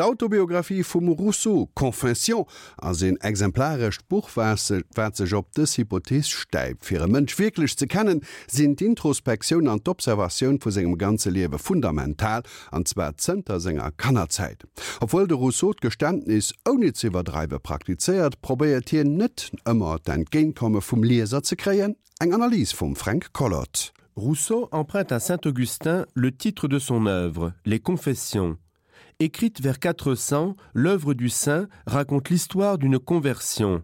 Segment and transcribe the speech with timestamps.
[0.00, 2.46] D'Autobiografie vum Rousseau Konfession
[2.78, 4.86] as en exemplarcht Buchwazeg
[5.34, 6.82] op des Hypothees steip.
[6.82, 12.40] Fire Mënsch wirklich ze kennen, sinn d'Introspektioun an d'Observatioun vu segem ganze Liewe fundamental
[12.70, 14.64] anwer Zter senger Kannerzeit.
[15.02, 21.56] Obwohl de Rousseau Geständnis oni Ziwerdreibe praktizeiert, probéiert hien net ëmmer d'Entgéinkomme vum Lieser ze
[21.56, 21.92] kreien,
[22.24, 23.92] eng Analyse vum Frank Collot.
[24.16, 28.56] Rousseau emprunte à Saint Augustin le titre de son œuvre, Les Confessions,
[29.22, 33.82] Écrite vers 400, l'œuvre du saint raconte l'histoire d'une conversion.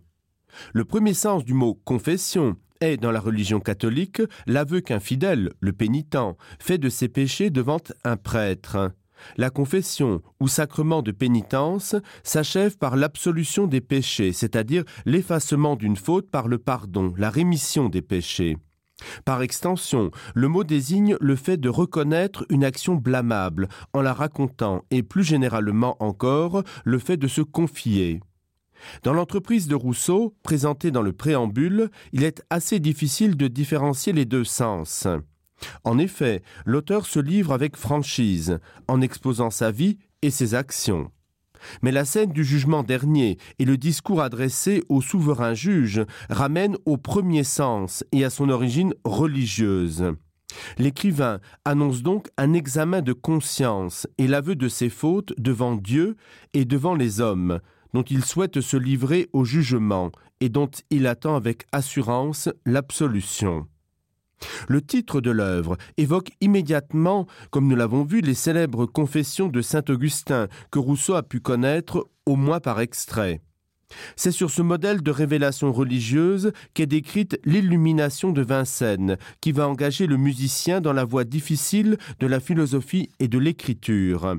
[0.73, 5.75] Le premier sens du mot confession est, dans la religion catholique, l'aveu qu'un fidèle, le
[5.75, 6.17] pénitent,
[6.59, 8.93] fait de ses péchés devant un prêtre.
[9.37, 16.31] La confession ou sacrement de pénitence s'achève par l'absolution des péchés, c'est-à-dire l'effacement d'une faute
[16.31, 18.57] par le pardon, la rémission des péchés.
[19.25, 24.83] Par extension, le mot désigne le fait de reconnaître une action blâmable en la racontant
[24.91, 28.21] et plus généralement encore le fait de se confier.
[29.03, 34.25] Dans l'entreprise de Rousseau, présentée dans le préambule, il est assez difficile de différencier les
[34.25, 35.07] deux sens.
[35.85, 38.59] En effet, l'auteur se livre avec franchise,
[38.89, 41.11] en exposant sa vie et ses actions.
[41.83, 46.97] Mais la scène du jugement dernier et le discours adressé au souverain juge ramènent au
[46.97, 50.13] premier sens et à son origine religieuse.
[50.79, 56.17] L'écrivain annonce donc un examen de conscience et l'aveu de ses fautes devant Dieu
[56.55, 57.61] et devant les hommes,
[57.93, 63.67] dont il souhaite se livrer au jugement et dont il attend avec assurance l'absolution.
[64.69, 69.85] Le titre de l'œuvre évoque immédiatement, comme nous l'avons vu, les célèbres confessions de saint
[69.89, 73.41] Augustin que Rousseau a pu connaître au moins par extrait.
[74.17, 80.07] C'est sur ce modèle de révélation religieuse qu'est décrite l'illumination de Vincennes, qui va engager
[80.07, 84.37] le musicien dans la voie difficile de la philosophie et de l'écriture.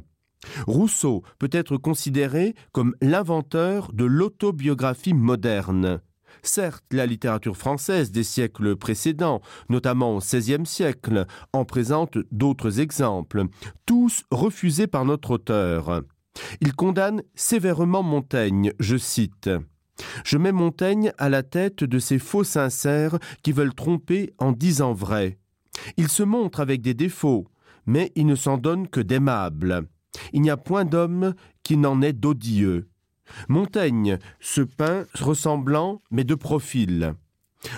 [0.67, 6.01] Rousseau peut être considéré comme l'inventeur de l'autobiographie moderne.
[6.43, 13.45] Certes, la littérature française des siècles précédents, notamment au XVIe siècle, en présente d'autres exemples,
[13.85, 16.03] tous refusés par notre auteur.
[16.61, 19.49] Il condamne sévèrement Montaigne, je cite.
[20.23, 24.93] Je mets Montaigne à la tête de ces faux sincères qui veulent tromper en disant
[24.93, 25.39] vrai.
[25.97, 27.47] Il se montre avec des défauts,
[27.85, 29.87] mais il ne s'en donne que d'aimables.
[30.33, 31.33] Il n'y a point d'homme
[31.63, 32.87] qui n'en ait d'odieux.
[33.47, 37.15] Montaigne se peint ressemblant mais de profil.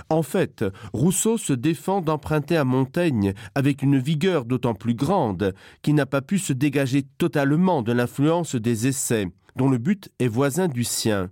[0.09, 5.95] En fait, Rousseau se défend d'emprunter à Montaigne avec une vigueur d'autant plus grande qu'il
[5.95, 10.67] n'a pas pu se dégager totalement de l'influence des essais, dont le but est voisin
[10.67, 11.29] du sien.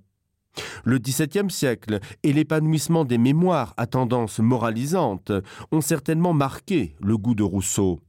[0.84, 5.32] Le XVIIe siècle et l'épanouissement des mémoires à tendance moralisante
[5.72, 8.00] ont certainement marqué le goût de Rousseau.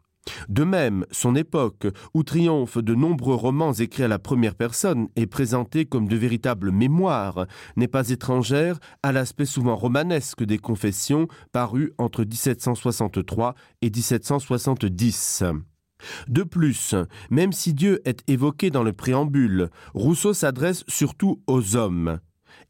[0.49, 5.27] De même, son époque, où triomphe de nombreux romans écrits à la première personne et
[5.27, 7.47] présentés comme de véritables mémoires,
[7.77, 15.45] n'est pas étrangère à l'aspect souvent romanesque des confessions parues entre 1763 et 1770.
[16.29, 16.95] De plus,
[17.31, 22.21] même si Dieu est évoqué dans le préambule, Rousseau s'adresse surtout aux hommes,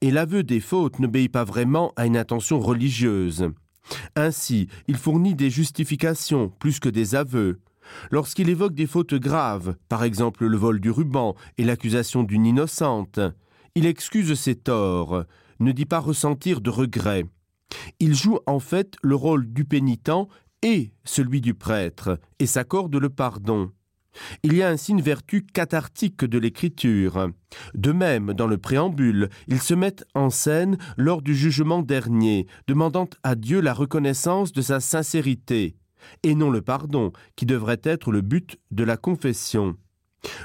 [0.01, 3.51] et l'aveu des fautes n'obéit pas vraiment à une intention religieuse.
[4.17, 7.61] Ainsi, il fournit des justifications plus que des aveux.
[8.11, 13.21] Lorsqu'il évoque des fautes graves, par exemple le vol du ruban et l'accusation d'une innocente,
[13.75, 15.25] il excuse ses torts,
[15.61, 17.25] ne dit pas ressentir de regret.
[18.01, 20.11] Il joue en fait le rôle du pénitent
[20.63, 23.71] et celui du prêtre, et s'accorde le pardon.
[24.43, 27.31] Il y a ainsi une vertu cathartique de l'écriture.
[27.75, 33.09] De même, dans le préambule, ils se mettent en scène lors du jugement dernier, demandant
[33.23, 35.77] à Dieu la reconnaissance de sa sincérité,
[36.23, 39.77] et non le pardon, qui devrait être le but de la confession.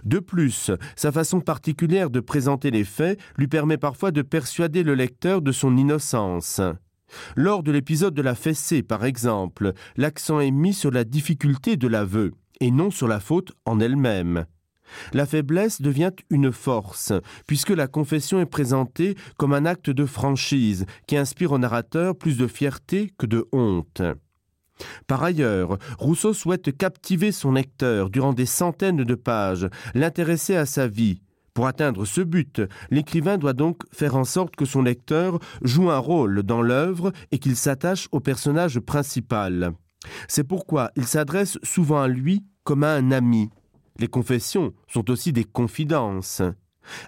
[0.03, 4.93] De plus, sa façon particulière de présenter les faits lui permet parfois de persuader le
[4.93, 6.61] lecteur de son innocence.
[7.35, 11.87] Lors de l'épisode de la fessée, par exemple, l'accent est mis sur la difficulté de
[11.87, 14.45] l'aveu et non sur la faute en elle-même.
[15.11, 17.11] La faiblesse devient une force,
[17.45, 22.37] puisque la confession est présentée comme un acte de franchise qui inspire au narrateur plus
[22.37, 24.01] de fierté que de honte.
[25.07, 30.87] Par ailleurs, Rousseau souhaite captiver son lecteur durant des centaines de pages, l'intéresser à sa
[30.87, 31.21] vie.
[31.53, 35.99] Pour atteindre ce but, l'écrivain doit donc faire en sorte que son lecteur joue un
[35.99, 39.73] rôle dans l'œuvre et qu'il s'attache au personnage principal.
[40.27, 43.49] C'est pourquoi il s'adresse souvent à lui comme à un ami.
[43.99, 46.41] Les confessions sont aussi des confidences.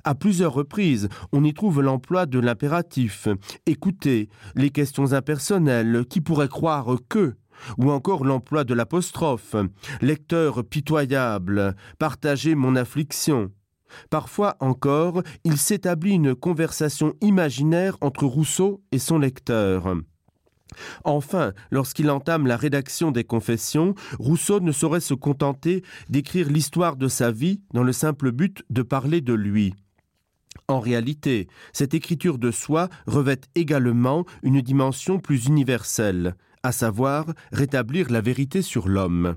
[0.04, 3.28] À plusieurs reprises, on y trouve l'emploi de l'impératif,
[3.66, 7.36] écoutez, les questions impersonnelles, qui pourrait croire que,
[7.78, 9.56] ou encore l'emploi de l'apostrophe,
[10.02, 13.52] lecteur pitoyable, partagez mon affliction.
[14.10, 19.96] Parfois encore, il s'établit une conversation imaginaire entre Rousseau et son lecteur.
[21.04, 27.08] Enfin, lorsqu'il entame la rédaction des confessions, Rousseau ne saurait se contenter d'écrire l'histoire de
[27.08, 29.74] sa vie dans le simple but de parler de lui.
[30.68, 38.12] En réalité, cette écriture de soi revêt également une dimension plus universelle, à savoir rétablir
[38.12, 39.36] la vérité sur l'homme.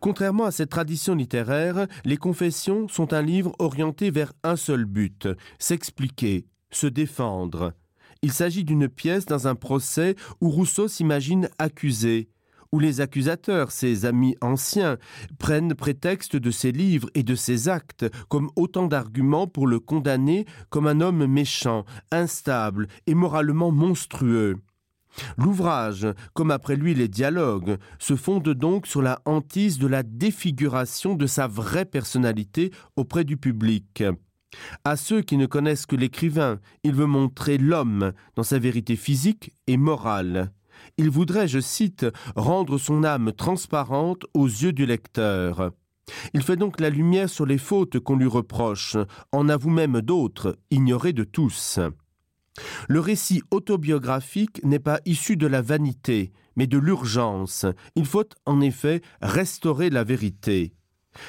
[0.00, 5.28] Contrairement à cette tradition littéraire, les confessions sont un livre orienté vers un seul but,
[5.58, 7.72] s'expliquer, se défendre.
[8.22, 12.28] Il s'agit d'une pièce dans un procès où Rousseau s'imagine accusé,
[12.72, 14.98] où les accusateurs, ses amis anciens,
[15.38, 20.46] prennent prétexte de ses livres et de ses actes comme autant d'arguments pour le condamner
[20.68, 24.56] comme un homme méchant, instable et moralement monstrueux.
[25.36, 31.14] L'ouvrage, comme après lui les dialogues, se fonde donc sur la hantise de la défiguration
[31.14, 34.02] de sa vraie personnalité auprès du public.
[34.84, 39.52] À ceux qui ne connaissent que l'écrivain, il veut montrer l'homme dans sa vérité physique
[39.66, 40.52] et morale.
[40.96, 42.06] Il voudrait, je cite,
[42.36, 45.72] rendre son âme transparente aux yeux du lecteur.
[46.32, 48.96] Il fait donc la lumière sur les fautes qu'on lui reproche,
[49.32, 51.78] en avoue même d'autres, ignorées de tous.
[52.88, 57.66] Le récit autobiographique n'est pas issu de la vanité, mais de l'urgence.
[57.94, 60.72] Il faut en effet restaurer la vérité.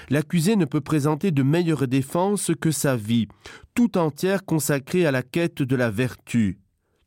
[0.10, 3.28] L'accusé ne peut présenter de meilleure défense que sa vie,
[3.74, 6.60] tout entière consacrée à la quête de la vertu.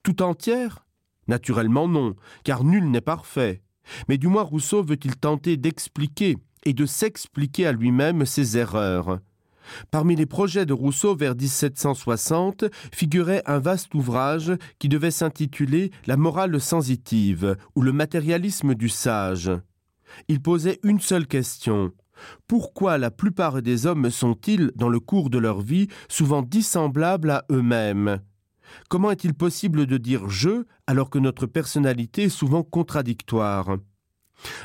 [0.03, 0.87] Tout entière?
[1.29, 3.63] Naturellement non, car nul n'est parfait.
[4.09, 9.21] Mais du moins Rousseau veut-il tenter d'expliquer et de s'expliquer à lui-même ses erreurs.
[9.91, 16.17] Parmi les projets de Rousseau vers 1760 figurait un vaste ouvrage qui devait s'intituler La
[16.17, 19.51] morale sensitive ou le matérialisme du sage.
[20.29, 21.93] Il posait une seule question.
[22.47, 27.45] Pourquoi la plupart des hommes sont-ils, dans le cours de leur vie, souvent dissemblables à
[27.51, 28.21] eux-mêmes?
[28.89, 33.77] Comment est-il possible de dire je alors que notre personnalité est souvent contradictoire?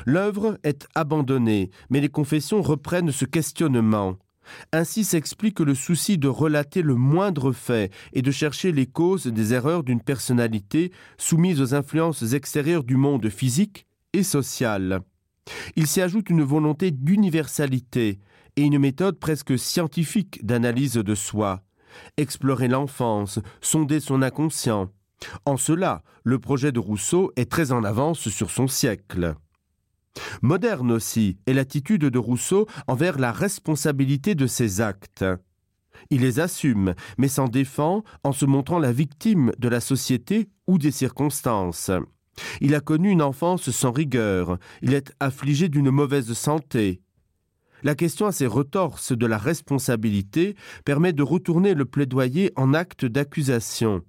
[0.06, 4.18] L'œuvre est abandonnée, mais les confessions reprennent ce questionnement.
[4.72, 9.54] Ainsi s'explique le souci de relater le moindre fait et de chercher les causes des
[9.54, 15.02] erreurs d'une personnalité soumise aux influences extérieures du monde physique et social.
[15.76, 18.20] Il s'y ajoute une volonté d'universalité
[18.56, 21.64] et une méthode presque scientifique d'analyse de soi.
[22.18, 24.90] Explorer l'enfance, sonder son inconscient.
[25.46, 29.36] En cela, le projet de Rousseau est très en avance sur son siècle.
[30.42, 35.26] Moderne aussi est l'attitude de Rousseau envers la responsabilité de ses actes.
[36.10, 40.78] Il les assume, mais s'en défend en se montrant la victime de la société ou
[40.78, 41.92] des circonstances.
[42.62, 47.02] Il a connu une enfance sans rigueur, il est affligé d'une mauvaise santé.
[47.84, 54.02] La question assez retorse de la responsabilité permet de retourner le plaidoyer en acte d'accusation.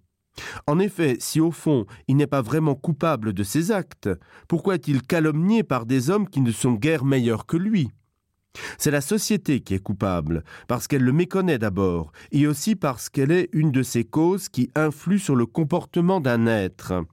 [0.66, 4.08] En effet, si au fond il n'est pas vraiment coupable de ses actes,
[4.48, 7.90] pourquoi est-il calomnié par des hommes qui ne sont guère meilleurs que lui?
[8.78, 13.30] C'est la société qui est coupable, parce qu'elle le méconnaît d'abord, et aussi parce qu'elle
[13.30, 17.04] est une de ces causes qui influent sur le comportement d'un être.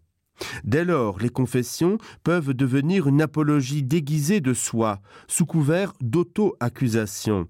[0.63, 7.47] Dès lors, les confessions peuvent devenir une apologie déguisée de soi, sous couvert d'auto-accusation.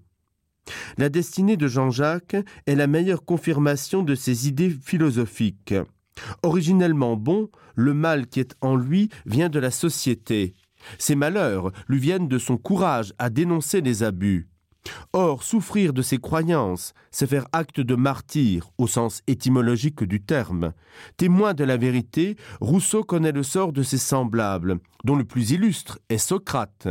[0.97, 5.75] La destinée de Jean-Jacques est la meilleure confirmation de ses idées philosophiques.
[6.43, 10.53] Originellement bon, le mal qui est en lui vient de la société.
[10.97, 14.47] Ses malheurs lui viennent de son courage à dénoncer les abus.
[15.13, 20.73] Or, souffrir de ses croyances, c'est faire acte de martyr au sens étymologique du terme.
[21.17, 25.99] Témoin de la vérité, Rousseau connaît le sort de ses semblables, dont le plus illustre
[26.09, 26.87] est Socrate.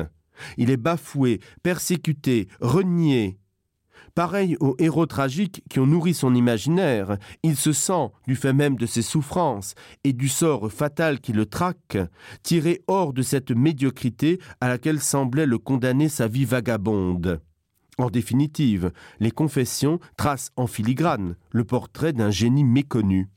[0.57, 3.39] Il est bafoué, persécuté, renié,
[4.15, 8.77] Pareil aux héros tragiques qui ont nourri son imaginaire, il se sent, du fait même
[8.77, 11.99] de ses souffrances et du sort fatal qui le traque,
[12.45, 17.41] tiré hors de cette médiocrité à laquelle semblait le condamner sa vie vagabonde.
[17.99, 23.29] En définitive, les confessions tracent en filigrane le portrait d'un génie méconnu.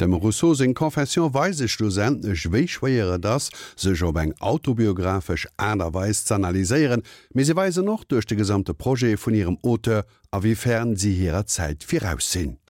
[0.00, 6.34] Dem Rousseau en Konfession weise Studenten schwéich schwiere das sech op eng autobiografisch einerweis zu
[6.34, 7.02] analyseieren,
[7.34, 11.46] me se weise noch durch de gesamte Projekt vun ihrem Oauteur a wiefern sie ihrer
[11.46, 12.58] Zeit viraussinn.